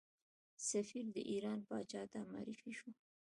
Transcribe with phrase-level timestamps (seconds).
[0.69, 2.89] سفیر د ایران پاچا ته معرفي شو.